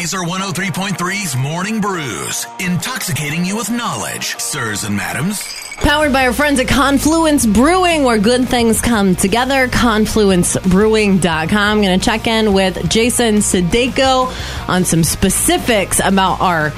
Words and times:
Lazer 0.00 0.24
103.3's 0.26 1.36
Morning 1.36 1.78
Brews, 1.78 2.46
intoxicating 2.58 3.44
you 3.44 3.54
with 3.58 3.68
knowledge, 3.68 4.34
sirs 4.38 4.84
and 4.84 4.96
madams. 4.96 5.42
Powered 5.76 6.10
by 6.10 6.24
our 6.26 6.32
friends 6.32 6.58
at 6.58 6.68
Confluence 6.68 7.44
Brewing, 7.44 8.04
where 8.04 8.16
good 8.18 8.48
things 8.48 8.80
come 8.80 9.14
together. 9.14 9.68
ConfluenceBrewing.com. 9.68 11.52
I'm 11.52 11.82
going 11.82 12.00
to 12.00 12.02
check 12.02 12.26
in 12.26 12.54
with 12.54 12.88
Jason 12.88 13.36
Sadeko 13.40 14.32
on 14.70 14.86
some 14.86 15.04
specifics 15.04 16.00
about 16.02 16.40
our 16.40 16.72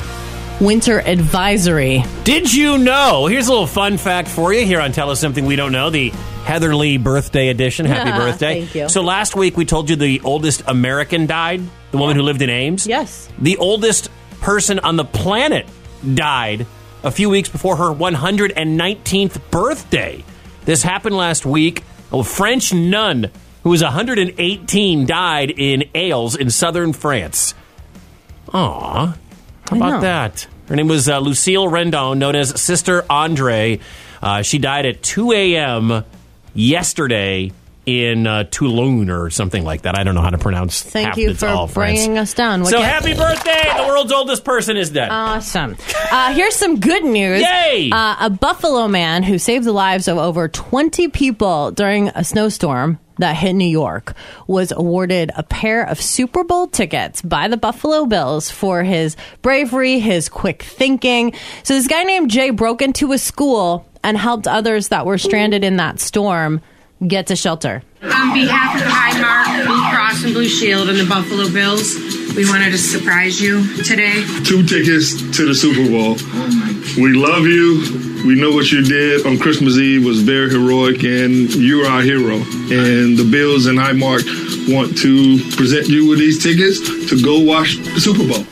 winter 0.61 0.99
advisory. 1.01 2.03
Did 2.25 2.53
you 2.53 2.77
know? 2.77 3.27
Here's 3.27 3.47
a 3.47 3.53
little 3.53 3.69
fun 3.69 3.99
fact 3.99 4.27
for 4.27 4.53
you 4.53 4.67
here 4.67 4.81
on 4.81 4.91
Tell 4.91 5.11
Us 5.11 5.21
Something 5.21 5.47
We 5.47 5.55
Don't 5.55 5.71
Know, 5.71 5.91
the 5.91 6.09
Heather 6.45 6.75
Lee 6.75 6.97
birthday 6.97 7.51
edition. 7.51 7.87
Happy 7.87 8.11
birthday. 8.19 8.63
thank 8.63 8.75
you. 8.75 8.89
So 8.89 9.03
last 9.03 9.37
week 9.37 9.57
we 9.57 9.65
told 9.65 9.91
you 9.91 9.95
the 9.95 10.23
oldest 10.25 10.63
American 10.67 11.27
died, 11.27 11.61
the 11.93 11.99
woman 11.99 12.17
who 12.17 12.23
lived 12.23 12.43
in 12.43 12.51
Ames. 12.51 12.87
Yes. 12.87 13.29
The 13.39 13.57
oldest 13.59 14.11
person 14.41 14.81
on 14.81 14.97
the 14.97 15.05
planet 15.05 15.67
died 16.15 16.67
a 17.05 17.11
few 17.11 17.31
weeks 17.31 17.49
before 17.49 17.77
her 17.77 17.93
119th 17.95 19.41
birthday. 19.51 20.25
This 20.65 20.83
happened 20.83 21.17
last 21.17 21.47
week. 21.47 21.85
A 22.13 22.25
French 22.25 22.73
nun 22.75 23.31
who 23.63 23.71
was 23.71 23.83
118 23.83 25.07
died 25.07 25.51
in 25.51 25.85
Ailes 25.95 26.35
in 26.37 26.51
southern 26.51 26.93
France. 26.93 27.55
Aw. 28.53 29.17
How 29.69 29.77
about 29.77 30.01
that? 30.03 30.47
Her 30.69 30.77
name 30.77 30.89
was 30.89 31.09
uh, 31.09 31.19
Lucile 31.19 31.69
Randon, 31.69 32.19
known 32.19 32.35
as 32.35 32.61
Sister 32.61 33.05
Andre. 33.09 33.79
Uh, 34.21 34.43
she 34.43 34.59
died 34.59 34.87
at 34.87 35.03
2 35.03 35.33
a.m. 35.33 36.05
yesterday 36.55 37.53
in 37.85 38.27
uh, 38.27 38.45
Toulon 38.45 39.11
or 39.11 39.31
something 39.31 39.65
like 39.65 39.83
that. 39.83 39.99
I 39.99 40.05
don't 40.05 40.15
know 40.15 40.21
how 40.23 40.31
to 40.31 40.39
pronounce 40.39 40.85
it. 40.87 40.91
Thank 40.91 41.17
you 41.17 41.35
for 41.35 41.47
all 41.49 41.67
bringing 41.67 42.17
us 42.19 42.33
down. 42.35 42.61
What 42.63 42.71
So 42.71 42.79
can- 42.79 42.89
happy 42.89 43.15
birthday! 43.15 43.71
The 43.77 43.87
world's 43.89 44.13
oldest 44.13 44.45
person 44.45 44.77
is 44.77 44.91
dead. 44.91 45.09
Awesome. 45.11 45.77
Uh, 46.11 46.33
here's 46.33 46.55
some 46.55 46.79
good 46.79 47.05
news. 47.05 47.43
Yay! 47.43 47.91
Uh, 47.93 48.17
a 48.21 48.31
Buffalo 48.31 48.87
man 48.89 49.23
who 49.25 49.39
saved 49.39 49.65
the 49.65 49.73
lives 49.73 50.07
of 50.09 50.17
over 50.19 50.49
20 50.49 51.09
people 51.09 51.73
during 51.73 52.09
a 52.09 52.23
snowstorm 52.23 52.99
that 53.19 53.37
hit 53.37 53.53
New 53.53 53.65
York 53.69 54.15
was 54.47 54.73
awarded 54.73 55.31
a 55.37 55.43
pair 55.43 55.83
of 55.83 56.01
Super 56.01 56.45
Bowl 56.45 56.67
tickets 56.69 57.21
by 57.21 57.47
the 57.49 57.57
Buffalo 57.57 58.07
Bills 58.07 58.51
for 58.51 58.83
his 58.85 59.17
bravery, 59.43 59.99
his 59.99 60.29
quick 60.29 60.63
thinking. 60.63 61.35
So 61.63 61.75
this 61.75 61.89
guy 61.89 62.05
named 62.05 62.31
Jay 62.31 62.51
broke 62.51 62.81
into 62.81 63.13
a 63.13 63.19
school 63.19 63.87
and 64.05 64.17
helped 64.17 64.47
others 64.49 64.89
that 64.89 65.05
were 65.05 65.19
stranded 65.19 65.63
in 65.63 65.77
that 65.77 66.01
storm 66.01 66.61
get 67.07 67.27
to 67.29 67.37
shelter. 67.37 67.83
On 68.03 68.35
behalf 68.35 68.77
of 68.77 68.83
Highmark, 68.83 69.67
Blue 69.67 69.91
Cross 69.91 70.25
and 70.25 70.33
Blue 70.33 70.49
Shield, 70.49 70.89
and 70.89 70.99
the 70.99 71.07
Buffalo 71.07 71.51
Bills, 71.51 71.95
we 72.37 72.49
wanted 72.49 72.71
to 72.71 72.79
surprise 72.79 73.41
you 73.41 73.65
today. 73.85 74.25
two 74.45 74.65
tickets 74.65 75.37
to 75.37 75.47
the 75.47 75.55
Super 75.55 75.89
Bowl. 75.89 76.17
We 76.97 77.13
love 77.13 77.47
you. 77.47 78.25
We 78.27 78.41
know 78.41 78.53
what 78.53 78.71
you 78.71 78.83
did 78.83 79.27
on 79.27 79.39
Christmas 79.39 79.77
Eve 79.77 80.05
was 80.05 80.23
very 80.23 80.51
heroic, 80.51 81.03
and 81.03 81.53
you're 81.55 81.87
our 81.87 82.03
hero. 82.03 82.37
And 82.37 83.19
the 83.19 83.29
Bills 83.31 83.67
and 83.67 83.79
Highmark 83.79 84.23
want 84.73 84.97
to 84.99 85.39
present 85.57 85.89
you 85.89 86.09
with 86.09 86.19
these 86.19 86.43
tickets 86.43 86.79
to 87.11 87.23
go 87.23 87.41
watch 87.41 87.77
the 87.77 88.01
Super 88.01 88.27
Bowl. 88.27 88.47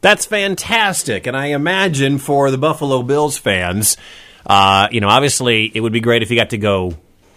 That's 0.00 0.26
fantastic. 0.26 1.26
And 1.26 1.36
I 1.36 1.46
imagine 1.46 2.18
for 2.18 2.50
the 2.50 2.58
Buffalo 2.58 3.02
Bills 3.02 3.36
fans, 3.36 3.96
uh, 4.46 4.88
you 4.92 5.00
know, 5.00 5.08
obviously 5.08 5.70
it 5.74 5.80
would 5.80 5.92
be 5.92 6.00
great 6.00 6.22
if 6.22 6.30
you 6.30 6.36
got 6.36 6.50
to 6.50 6.58
go 6.58 6.94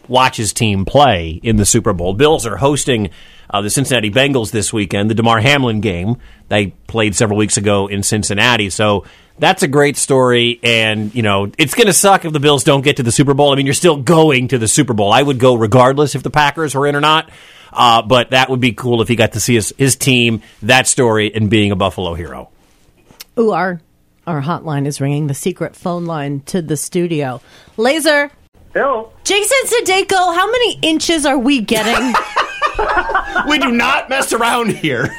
watch 0.10 0.38
his 0.38 0.54
team 0.54 0.86
play 0.86 1.40
in 1.44 1.58
the 1.58 1.66
Super 1.66 1.94
Bowl. 1.94 2.14
Bills 2.14 2.46
are 2.46 2.58
hosting 2.58 3.12
uh, 3.50 3.62
the 3.62 3.70
Cincinnati 3.70 4.12
Bengals 4.12 4.52
this 4.52 4.74
weekend, 4.74 5.10
the 5.10 5.16
Damar 5.16 5.40
Hamlin 5.40 5.82
game. 5.82 6.18
They 6.50 6.68
played 6.88 7.16
several 7.16 7.38
weeks 7.38 7.58
ago 7.58 7.88
in 7.88 8.04
Cincinnati. 8.04 8.70
So 8.70 9.06
that's 9.38 9.64
a 9.64 9.68
great 9.68 9.98
story. 9.98 10.60
And, 10.62 11.14
you 11.16 11.22
know, 11.22 11.52
it's 11.58 11.74
going 11.74 11.88
to 11.88 11.94
suck 11.94 12.26
if 12.26 12.34
the 12.34 12.40
Bills 12.40 12.64
don't 12.64 12.82
get 12.82 12.98
to 12.98 13.04
the 13.04 13.12
Super 13.12 13.34
Bowl. 13.34 13.52
I 13.52 13.56
mean, 13.56 13.66
you're 13.66 13.74
still 13.74 13.98
going 13.98 14.50
to 14.50 14.58
the 14.58 14.68
Super 14.68 14.94
Bowl. 14.94 15.12
I 15.12 15.22
would 15.22 15.40
go 15.40 15.56
regardless 15.56 16.16
if 16.16 16.24
the 16.24 16.30
Packers 16.30 16.76
were 16.76 16.88
in 16.88 16.96
or 16.96 17.02
not. 17.02 17.30
Uh, 17.72 18.02
but 18.02 18.32
that 18.32 18.50
would 18.50 18.60
be 18.60 18.74
cool 18.74 19.02
if 19.02 19.08
he 19.08 19.16
got 19.16 19.34
to 19.34 19.40
see 19.40 19.54
his, 19.54 19.74
his 19.78 19.96
team, 19.96 20.42
that 20.64 20.88
story, 20.88 21.34
and 21.34 21.50
being 21.52 21.72
a 21.72 21.76
Buffalo 21.76 22.16
hero. 22.16 22.50
Ooh, 23.38 23.52
our 23.52 23.80
our 24.26 24.42
hotline 24.42 24.86
is 24.86 25.00
ringing. 25.00 25.28
The 25.28 25.34
secret 25.34 25.76
phone 25.76 26.06
line 26.06 26.42
to 26.48 26.62
the 26.62 26.78
studio. 26.78 27.42
Lazer. 27.78 28.32
Hello. 28.74 29.12
Jason 29.24 29.58
Sudeiko, 29.66 30.36
how 30.36 30.46
many 30.52 30.80
inches 30.82 31.26
are 31.26 31.38
we 31.38 31.60
getting? 31.60 32.14
we 33.50 33.58
do 33.58 33.72
not 33.72 34.10
mess 34.10 34.32
around 34.32 34.72
here. 34.72 35.10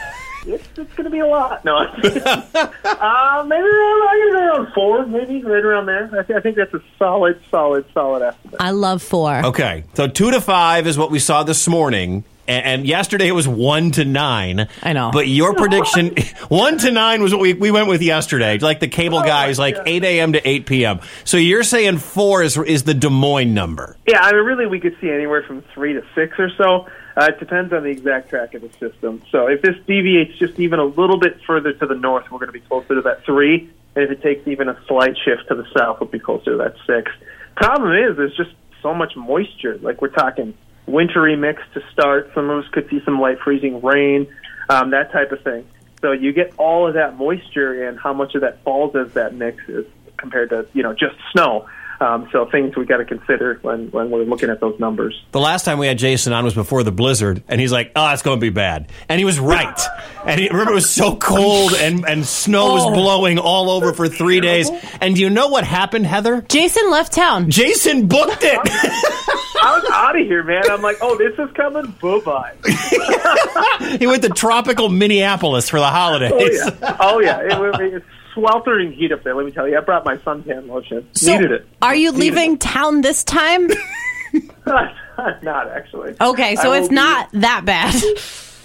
It's, 0.47 0.67
it's 0.77 0.93
going 0.95 1.05
to 1.05 1.11
be 1.11 1.19
a 1.19 1.27
lot. 1.27 1.65
No. 1.65 1.77
uh, 1.77 1.85
maybe 3.47 3.63
around, 3.63 4.09
I'm 4.09 4.33
gonna 4.33 4.47
around 4.47 4.73
four, 4.73 5.05
maybe 5.07 5.43
right 5.43 5.65
around 5.65 5.87
there. 5.87 6.09
I, 6.19 6.23
th- 6.23 6.37
I 6.37 6.41
think 6.41 6.57
that's 6.57 6.73
a 6.73 6.83
solid, 6.99 7.41
solid, 7.51 7.85
solid 7.93 8.23
estimate. 8.23 8.57
I 8.61 8.71
love 8.71 9.03
four. 9.03 9.45
Okay, 9.47 9.85
so 9.95 10.07
two 10.07 10.31
to 10.31 10.41
five 10.41 10.87
is 10.87 10.97
what 10.97 11.11
we 11.11 11.19
saw 11.19 11.43
this 11.43 11.67
morning. 11.69 12.25
And, 12.51 12.67
and 12.67 12.87
yesterday 12.87 13.29
it 13.29 13.33
was 13.33 13.47
one 13.47 13.93
to 13.93 14.05
nine. 14.05 14.69
I 14.83 14.93
know. 14.93 15.11
But 15.13 15.29
your 15.29 15.55
prediction, 15.55 16.17
one 16.49 16.79
to 16.79 16.91
nine 16.91 17.23
was 17.23 17.33
what 17.33 17.41
we, 17.41 17.55
we 17.55 17.71
went 17.71 17.87
with 17.87 18.03
yesterday. 18.03 18.59
Like 18.59 18.81
the 18.81 18.89
cable 18.89 19.23
guys, 19.23 19.57
like 19.57 19.77
God. 19.77 19.87
8 19.87 20.05
a.m. 20.05 20.33
to 20.33 20.49
8 20.49 20.67
p.m. 20.67 21.01
So 21.25 21.37
you're 21.37 21.63
saying 21.63 21.99
four 21.99 22.43
is, 22.43 22.59
is 22.59 22.83
the 22.83 22.95
Des 22.95 23.09
Moines 23.09 23.55
number. 23.55 23.97
Yeah, 24.07 24.19
I 24.21 24.33
mean, 24.33 24.45
really, 24.45 24.67
we 24.67 24.81
could 24.81 24.97
see 25.01 25.11
anywhere 25.11 25.45
from 25.45 25.63
three 25.75 25.93
to 25.93 26.03
six 26.17 26.39
or 26.41 26.51
so. 26.57 26.89
Uh, 27.17 27.27
it 27.27 27.39
depends 27.39 27.73
on 27.73 27.85
the 27.85 27.91
exact 27.91 28.31
track 28.31 28.55
of 28.55 28.63
the 28.63 28.71
system. 28.79 29.23
So 29.31 29.47
if 29.47 29.63
this 29.63 29.77
deviates 29.87 30.37
just 30.39 30.59
even 30.59 30.81
a 30.81 30.85
little 30.85 31.19
bit 31.19 31.41
further 31.47 31.73
to 31.73 31.87
the 31.87 31.95
north, 31.95 32.31
we're 32.33 32.39
going 32.39 32.49
to 32.49 32.53
be 32.53 32.61
closer 32.61 32.97
to 32.97 33.03
that 33.03 33.25
three. 33.25 33.71
And 33.95 34.05
if 34.05 34.11
it 34.11 34.23
takes 34.23 34.47
even 34.49 34.69
a 34.69 34.81
slight 34.87 35.17
shift 35.25 35.49
to 35.49 35.55
the 35.55 35.67
south, 35.77 36.01
we'll 36.01 36.09
be 36.09 36.19
closer 36.19 36.53
to 36.53 36.57
that 36.59 36.75
six. 36.85 37.13
Problem 37.57 37.93
is, 37.93 38.17
there's 38.17 38.37
just 38.37 38.51
so 38.83 38.93
much 38.95 39.15
moisture. 39.15 39.79
Like 39.79 40.01
we're 40.03 40.09
talking 40.09 40.55
wintry 40.91 41.37
mix 41.37 41.63
to 41.75 41.83
start. 41.93 42.31
Some 42.35 42.51
of 42.51 42.65
us 42.65 42.71
could 42.71 42.89
see 42.91 43.01
some 43.05 43.21
light 43.21 43.39
freezing 43.41 43.81
rain, 43.83 44.27
um, 44.69 44.91
that 44.91 45.13
type 45.13 45.33
of 45.33 45.43
thing. 45.43 45.67
So 46.01 46.13
you 46.13 46.33
get 46.33 46.55
all 46.57 46.87
of 46.87 46.95
that 46.95 47.17
moisture, 47.17 47.89
and 47.89 47.99
how 47.99 48.13
much 48.13 48.35
of 48.35 48.41
that 48.41 48.63
falls 48.65 48.97
as 48.97 49.13
that 49.13 49.35
mix 49.35 49.63
is 49.69 49.87
compared 50.17 50.51
to 50.51 50.67
you 50.73 50.83
know 50.83 50.93
just 50.93 51.17
snow. 51.33 51.69
Um, 52.01 52.29
so 52.33 52.47
things 52.47 52.75
we 52.77 52.87
got 52.87 52.97
to 52.97 53.05
consider 53.05 53.59
when 53.61 53.91
when 53.91 54.11
we're 54.11 54.25
looking 54.25 54.49
at 54.49 54.59
those 54.59 54.79
numbers. 54.81 55.23
The 55.33 55.41
last 55.41 55.65
time 55.65 55.79
we 55.79 55.87
had 55.87 55.99
Jason 55.99 56.33
on 56.33 56.45
was 56.45 56.55
before 56.55 56.83
the 56.83 56.91
blizzard, 56.93 57.43
and 57.47 57.61
he's 57.61 57.73
like, 57.73 57.93
"Oh, 57.95 58.11
it's 58.13 58.23
going 58.23 58.39
to 58.39 58.41
be 58.41 58.49
bad," 58.49 58.91
and 59.09 59.19
he 59.19 59.27
was 59.27 59.39
right. 59.39 59.79
and 60.25 60.41
he, 60.41 60.49
remember, 60.49 60.73
it 60.73 60.77
was 60.77 60.89
so 60.89 61.17
cold, 61.17 61.75
and 61.75 62.07
and 62.07 62.25
snow 62.25 62.73
was 62.73 62.85
Oh. 62.87 62.95
blowing 62.95 63.39
all 63.39 63.71
over 63.71 63.93
for 63.93 64.09
three 64.09 64.41
days. 64.41 64.71
And 65.03 65.15
do 65.15 65.21
you 65.21 65.29
know 65.29 65.49
what 65.49 65.65
happened, 65.65 66.07
Heather? 66.07 66.41
Jason 66.49 66.91
left 66.91 67.13
town. 67.13 67.51
Jason 67.51 68.07
booked 68.07 68.45
it. 68.45 68.59
I 69.63 69.79
was 69.79 69.91
out 69.93 70.19
of 70.19 70.27
here, 70.27 70.43
man. 70.43 70.63
I'm 70.71 70.81
like, 70.81 70.97
oh, 71.03 71.19
this 71.19 71.39
is 71.39 71.51
coming. 71.55 71.95
Bye 72.01 72.21
bye. 72.21 73.97
he 73.99 74.07
went 74.07 74.23
to 74.23 74.31
tropical 74.31 74.89
Minneapolis 74.89 75.69
for 75.69 75.79
the 75.79 75.87
holidays. 75.87 76.33
Oh 76.33 76.71
yeah, 76.81 76.97
oh 77.01 77.21
yeah. 77.21 77.41
It, 77.43 77.61
was 77.61 77.75
it's 77.81 78.07
sweltering 78.33 78.93
heat 78.93 79.13
up 79.13 79.23
there. 79.23 79.35
Let 79.35 79.47
me 79.47 79.53
tell 79.53 79.69
you. 79.69 79.77
I 79.77 79.81
brought 79.81 80.05
my 80.05 80.17
suntan 80.19 80.69
lotion. 80.69 81.09
So, 81.13 81.33
Needed 81.33 81.53
it. 81.53 81.67
Are 81.83 81.95
you 81.95 82.13
Needed 82.13 82.21
leaving 82.21 82.59
town 82.59 83.01
this 83.03 83.25
time? 83.25 83.69
not 84.67 85.69
actually. 85.69 86.15
Okay, 86.21 86.57
so 86.57 86.73
I 86.73 86.79
it's 86.79 86.83
will 86.85 86.89
be- 86.91 86.95
not 86.95 87.31
that 87.33 87.65
bad. 87.65 87.95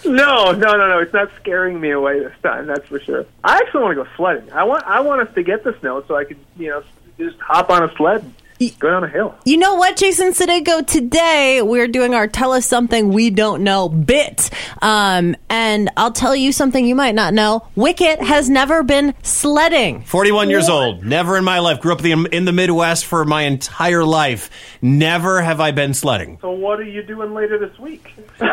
No, 0.06 0.52
no, 0.52 0.78
no, 0.78 0.88
no. 0.88 1.00
It's 1.00 1.14
not 1.14 1.32
scaring 1.38 1.82
me 1.82 1.90
away 1.90 2.20
this 2.20 2.32
time. 2.44 2.68
That's 2.68 2.88
for 2.88 3.00
sure. 3.00 3.26
I 3.44 3.58
actually 3.58 3.82
want 3.82 3.98
to 3.98 4.04
go 4.04 4.10
sledding. 4.16 4.52
I 4.52 4.64
want, 4.64 4.84
I 4.86 5.00
want 5.00 5.28
us 5.28 5.34
to 5.34 5.42
get 5.42 5.64
the 5.64 5.76
snow 5.80 6.04
so 6.08 6.16
I 6.16 6.26
can, 6.26 6.38
you 6.58 6.70
know, 6.70 6.84
just 7.18 7.40
hop 7.40 7.72
on 7.72 7.82
a 7.90 7.92
sled, 7.96 8.32
go 8.80 8.90
down 8.90 9.04
a 9.04 9.10
hill. 9.10 9.36
You 9.46 9.58
know 9.58 9.76
what, 9.76 9.98
Jason 9.98 10.32
Sudeiko? 10.32 10.86
Today 10.86 11.62
we're 11.62 11.88
doing 11.88 12.14
our 12.14 12.28
"Tell 12.28 12.52
Us 12.54 12.66
Something 12.66 13.10
We 13.10 13.30
Don't 13.30 13.64
Know" 13.64 13.90
bit, 13.90 14.50
um, 14.82 15.36
and 15.50 15.90
I'll 15.98 16.12
tell 16.12 16.36
you 16.36 16.52
something 16.52 16.86
you 16.86 16.96
might 16.96 17.16
not 17.16 17.34
know. 17.34 17.68
Wicket 17.76 18.22
has 18.22 18.50
never 18.50 18.84
been 18.84 19.14
sledding. 19.24 20.02
41 20.04 20.50
years 20.50 20.70
old. 20.70 21.04
Never 21.06 21.38
in 21.38 21.44
my 21.44 21.60
life. 21.60 21.80
Grew 21.82 21.94
up 21.94 22.04
in 22.04 22.24
the, 22.24 22.30
in 22.36 22.46
the 22.46 22.52
Midwest 22.54 23.06
for 23.06 23.26
my 23.26 23.44
entire 23.44 24.04
life. 24.04 24.50
Never 24.82 25.42
have 25.42 25.60
I 25.60 25.72
been 25.72 25.94
sledding. 25.94 26.38
So 26.42 26.52
what 26.52 26.80
are 26.80 26.84
you 26.84 27.04
doing 27.04 27.34
later 27.34 27.58
this 27.58 27.78
week? 27.80 28.14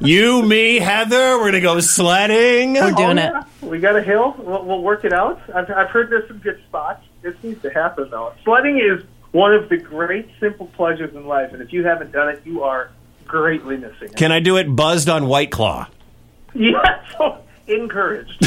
You, 0.00 0.42
me, 0.42 0.78
Heather, 0.78 1.36
we're 1.38 1.50
going 1.50 1.52
to 1.54 1.60
go 1.62 1.80
sledding. 1.80 2.74
We're 2.74 2.92
doing 2.92 3.18
Oh, 3.18 3.22
it. 3.22 3.32
yeah. 3.32 3.42
We 3.62 3.78
got 3.80 3.96
a 3.96 4.02
hill. 4.02 4.34
We'll, 4.38 4.62
we'll 4.64 4.82
work 4.82 5.04
it 5.06 5.12
out. 5.12 5.40
I've, 5.54 5.70
I've 5.70 5.88
heard 5.88 6.10
there's 6.10 6.28
some 6.28 6.38
good 6.38 6.60
spots. 6.68 7.02
This 7.26 7.34
needs 7.42 7.60
to 7.62 7.70
happen 7.70 8.08
though. 8.08 8.32
Sledding 8.44 8.78
is 8.78 9.04
one 9.32 9.52
of 9.52 9.68
the 9.68 9.76
great 9.76 10.28
simple 10.38 10.66
pleasures 10.68 11.12
in 11.12 11.26
life, 11.26 11.52
and 11.52 11.60
if 11.60 11.72
you 11.72 11.84
haven't 11.84 12.12
done 12.12 12.28
it, 12.28 12.40
you 12.44 12.62
are 12.62 12.92
greatly 13.26 13.76
missing 13.76 14.10
it. 14.10 14.16
Can 14.16 14.30
I 14.30 14.38
do 14.38 14.56
it 14.58 14.76
buzzed 14.76 15.08
on 15.08 15.26
White 15.26 15.50
Claw? 15.50 15.88
Yeah, 16.54 17.02
so 17.18 17.42
encouraged. 17.66 18.46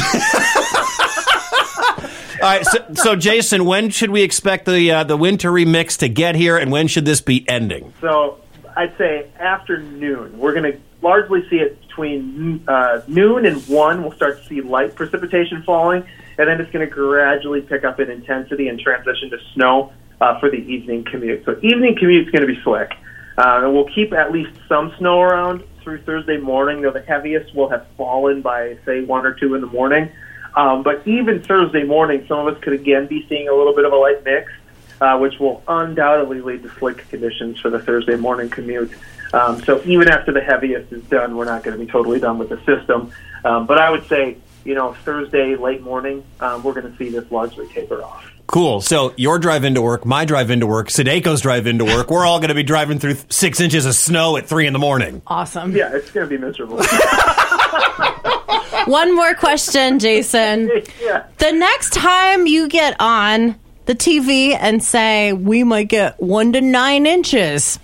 All 2.42 2.48
right, 2.48 2.64
so, 2.64 2.86
so 2.94 3.16
Jason, 3.16 3.66
when 3.66 3.90
should 3.90 4.08
we 4.08 4.22
expect 4.22 4.64
the 4.64 4.90
uh, 4.90 5.04
the 5.04 5.18
wintry 5.18 5.66
mix 5.66 5.98
to 5.98 6.08
get 6.08 6.34
here, 6.34 6.56
and 6.56 6.72
when 6.72 6.88
should 6.88 7.04
this 7.04 7.20
be 7.20 7.46
ending? 7.46 7.92
So 8.00 8.40
I'd 8.78 8.96
say 8.96 9.30
afternoon. 9.38 10.38
We're 10.38 10.54
going 10.54 10.72
to 10.72 10.80
largely 11.02 11.46
see 11.50 11.56
it 11.56 11.78
between 11.82 12.64
uh, 12.66 13.02
noon 13.08 13.44
and 13.44 13.60
one. 13.68 14.02
We'll 14.02 14.12
start 14.12 14.42
to 14.42 14.48
see 14.48 14.62
light 14.62 14.94
precipitation 14.94 15.62
falling, 15.64 16.06
and 16.38 16.48
then 16.48 16.60
it's 16.60 16.70
going 16.72 16.86
to 16.86 16.92
gradually 16.92 17.60
pick 17.60 17.84
up 17.84 18.00
in 18.00 18.10
intensity 18.10 18.68
and 18.68 18.78
transition 18.78 19.30
to 19.30 19.38
snow 19.54 19.92
uh, 20.20 20.38
for 20.38 20.50
the 20.50 20.56
evening 20.56 21.04
commute. 21.04 21.44
So 21.44 21.58
evening 21.62 21.96
commute 21.98 22.26
is 22.26 22.32
going 22.32 22.46
to 22.46 22.52
be 22.52 22.60
slick, 22.62 22.92
uh, 23.38 23.60
and 23.62 23.72
we'll 23.72 23.88
keep 23.88 24.12
at 24.12 24.32
least 24.32 24.50
some 24.68 24.94
snow 24.98 25.20
around 25.20 25.64
through 25.82 26.02
Thursday 26.02 26.36
morning. 26.36 26.82
Though 26.82 26.92
the 26.92 27.02
heaviest 27.02 27.54
will 27.54 27.68
have 27.68 27.86
fallen 27.96 28.42
by 28.42 28.78
say 28.84 29.02
one 29.02 29.26
or 29.26 29.34
two 29.34 29.54
in 29.54 29.60
the 29.60 29.66
morning. 29.66 30.10
Um, 30.56 30.82
but 30.82 31.06
even 31.06 31.42
Thursday 31.42 31.84
morning, 31.84 32.26
some 32.26 32.46
of 32.46 32.54
us 32.54 32.60
could 32.62 32.72
again 32.72 33.06
be 33.06 33.26
seeing 33.28 33.48
a 33.48 33.54
little 33.54 33.74
bit 33.74 33.84
of 33.84 33.92
a 33.92 33.96
light 33.96 34.24
mix, 34.24 34.52
uh, 35.00 35.16
which 35.18 35.38
will 35.38 35.62
undoubtedly 35.68 36.40
lead 36.40 36.62
to 36.64 36.70
slick 36.78 37.08
conditions 37.08 37.60
for 37.60 37.70
the 37.70 37.78
Thursday 37.78 38.16
morning 38.16 38.50
commute. 38.50 38.92
Um, 39.32 39.62
so 39.62 39.80
even 39.84 40.08
after 40.08 40.32
the 40.32 40.40
heaviest 40.40 40.92
is 40.92 41.04
done, 41.04 41.36
we're 41.36 41.44
not 41.44 41.62
going 41.62 41.78
to 41.78 41.84
be 41.84 41.90
totally 41.90 42.18
done 42.18 42.38
with 42.38 42.48
the 42.48 42.58
system. 42.64 43.12
Um, 43.44 43.66
but 43.66 43.78
I 43.78 43.90
would 43.90 44.06
say, 44.08 44.38
you 44.64 44.74
know, 44.74 44.94
Thursday 45.04 45.56
late 45.56 45.82
morning, 45.82 46.24
um, 46.40 46.62
we're 46.62 46.74
going 46.74 46.90
to 46.90 46.96
see 46.98 47.10
this 47.10 47.30
largely 47.30 47.68
taper 47.68 48.02
off. 48.02 48.26
Cool. 48.46 48.80
So 48.80 49.14
your 49.16 49.38
drive 49.38 49.62
into 49.62 49.80
work, 49.80 50.04
my 50.04 50.24
drive 50.24 50.50
into 50.50 50.66
work, 50.66 50.88
Sadeko's 50.88 51.40
drive 51.40 51.68
into 51.68 51.84
work. 51.84 52.10
We're 52.10 52.26
all 52.26 52.40
going 52.40 52.48
to 52.48 52.54
be 52.54 52.64
driving 52.64 52.98
through 52.98 53.14
six 53.28 53.60
inches 53.60 53.86
of 53.86 53.94
snow 53.94 54.36
at 54.36 54.46
three 54.46 54.66
in 54.66 54.72
the 54.72 54.80
morning. 54.80 55.22
Awesome. 55.28 55.76
Yeah, 55.76 55.94
it's 55.94 56.10
going 56.10 56.28
to 56.28 56.36
be 56.36 56.44
miserable. 56.44 56.82
One 58.86 59.14
more 59.14 59.34
question, 59.34 60.00
Jason. 60.00 60.68
yeah. 61.00 61.26
The 61.38 61.52
next 61.52 61.92
time 61.92 62.48
you 62.48 62.68
get 62.68 62.96
on 62.98 63.54
the 63.86 63.94
TV 63.94 64.56
and 64.58 64.82
say 64.82 65.32
we 65.32 65.62
might 65.62 65.88
get 65.88 66.20
one 66.20 66.52
to 66.54 66.60
nine 66.60 67.06
inches, 67.06 67.78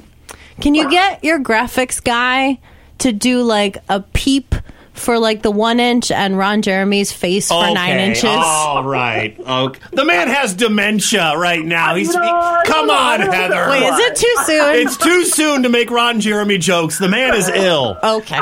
can 0.60 0.74
you 0.74 0.90
get 0.90 1.22
your 1.22 1.38
graphics 1.38 2.02
guy 2.02 2.58
to 2.98 3.12
do 3.12 3.42
like 3.42 3.78
a 3.88 4.00
peep 4.00 4.54
for 4.96 5.18
like 5.18 5.42
the 5.42 5.50
one 5.50 5.80
inch 5.80 6.10
and 6.10 6.36
Ron 6.36 6.62
Jeremy's 6.62 7.12
face 7.12 7.48
for 7.48 7.70
nine 7.72 7.98
inches? 7.98 8.24
All 8.24 8.84
right. 8.84 9.38
Okay. 9.38 9.80
The 9.92 10.04
man 10.04 10.28
has 10.28 10.54
dementia 10.54 11.36
right 11.36 11.64
now. 11.64 11.94
He's 11.94 12.14
No, 12.14 12.20
come 12.66 12.88
don't 12.88 12.96
on, 12.96 13.20
Heather. 13.20 13.68
Wait, 13.70 13.82
is 13.82 13.98
it 13.98 14.16
too 14.16 14.34
soon? 14.44 14.74
It's 14.76 14.96
too 14.96 15.24
soon 15.24 15.62
to 15.62 15.68
make 15.68 15.90
Ron 15.90 16.20
Jeremy 16.20 16.58
jokes. 16.58 16.98
The 16.98 17.08
man 17.08 17.34
is 17.34 17.48
ill. 17.48 17.98
okay. 18.02 18.38